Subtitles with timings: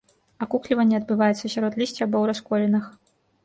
[0.45, 2.93] Акукліванне адбываецца сярод лісця або ў расколінах.